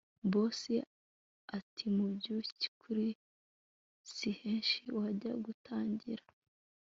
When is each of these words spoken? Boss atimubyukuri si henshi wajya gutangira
Boss 0.31 0.61
atimubyukuri 1.57 3.09
si 4.13 4.29
henshi 4.41 4.79
wajya 4.97 5.33
gutangira 5.45 6.25